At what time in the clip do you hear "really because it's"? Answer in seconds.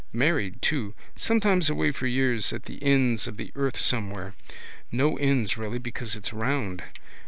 5.59-6.33